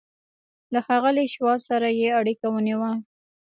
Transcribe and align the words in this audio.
له 0.73 0.79
ښاغلي 0.85 1.25
شواب 1.33 1.59
سره 1.69 1.87
یې 1.99 2.09
اړیکه 2.19 2.47
ونیوه 2.51 2.91